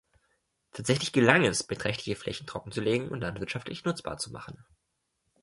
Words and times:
Tatsächlich 0.73 1.13
gelang 1.13 1.45
es, 1.45 1.61
beträchtliche 1.61 2.15
Flächen 2.15 2.47
trockenzulegen 2.47 3.09
und 3.09 3.21
landwirtschaftlich 3.21 3.85
nutzbar 3.85 4.17
zu 4.17 4.31
machen. 4.31 4.65